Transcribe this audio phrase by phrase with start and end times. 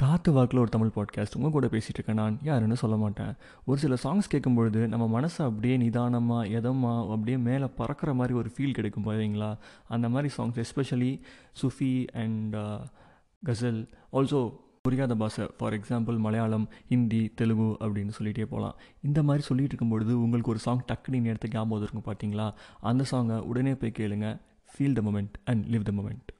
[0.00, 2.38] காற்று வாக்கில் ஒரு தமிழ் பாட்காஸ்ட் உங்கள் கூட பேசிகிட்டு இருக்கேன் நான்.
[2.42, 3.34] யாருன்னு சொல்ல மாட்டேன்.
[3.64, 8.70] ஒரு சில சாங்ஸ் கேட்கும்பொழுது நம்ம மனசை அப்படியே நிதானமாக எதமாக அப்படியே மேலே பறக்கிற மாதிரி ஒரு ஃபீல்
[8.70, 9.56] கிடைக்கும் பார்த்தீங்களா
[9.88, 11.20] அந்த மாதிரி songs especially
[11.62, 12.56] Sufi and
[13.46, 15.46] ghazal also புரியாத பாஷை.
[15.58, 20.84] ஃபார் எக்ஸாம்பிள் மலையாளம் ஹிந்தி தெலுங்கு அப்படின்னு சொல்லிகிட்டே போகலாம் இந்த மாதிரி சொல்லிட்டு இருக்கும்பொழுது உங்களுக்கு ஒரு சாங்
[20.84, 24.40] டக்குனு இடத்துக்கு ஞாபகம் இருக்கும் பார்த்தீங்களா அந்த சாங்கை உடனே போய் கேளுங்க.
[24.72, 26.39] Feel the moment and live the moment